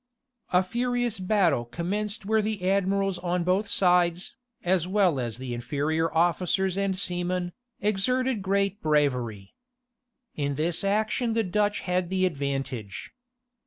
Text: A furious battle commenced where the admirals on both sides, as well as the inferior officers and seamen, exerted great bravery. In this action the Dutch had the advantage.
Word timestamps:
A 0.51 0.63
furious 0.63 1.19
battle 1.19 1.63
commenced 1.63 2.25
where 2.25 2.41
the 2.41 2.67
admirals 2.67 3.19
on 3.19 3.43
both 3.43 3.67
sides, 3.67 4.35
as 4.63 4.87
well 4.87 5.19
as 5.19 5.37
the 5.37 5.53
inferior 5.53 6.11
officers 6.15 6.75
and 6.75 6.97
seamen, 6.97 7.53
exerted 7.81 8.41
great 8.41 8.81
bravery. 8.81 9.53
In 10.33 10.55
this 10.55 10.83
action 10.83 11.33
the 11.33 11.43
Dutch 11.43 11.81
had 11.81 12.09
the 12.09 12.25
advantage. 12.25 13.11